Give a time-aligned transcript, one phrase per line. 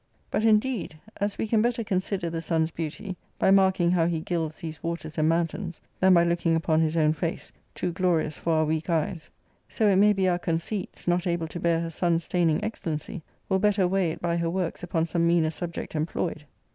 [0.31, 2.41] But, indeed, as we can better^consider the,^.
[2.41, 6.97] sun's beauty by marking how he gilds these_jwaters and mountains than by looking uj)on his
[6.97, 9.29] own face, too glorious for our weak eyes;
[9.69, 13.87] so it may be our conceits— not able to bear her sun staining excellency—will better
[13.87, 16.45] weigh it by her works upon some meaner subject employed.